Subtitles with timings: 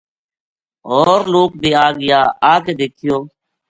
[0.87, 2.19] ہور لوک بے آ گیا
[2.51, 3.15] آ کے دیکھیو